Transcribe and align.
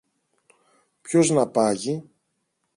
Ποιος 1.01 1.29
να 1.29 1.47
πάγει; 1.47 2.09